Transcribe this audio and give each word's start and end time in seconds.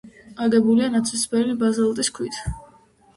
აგებულია 0.45 0.87
ნაცრისფერი 0.95 1.53
ბაზალტის 1.65 2.09
ქვით. 2.17 2.41